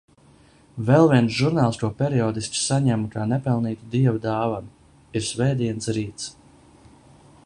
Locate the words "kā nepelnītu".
3.17-3.91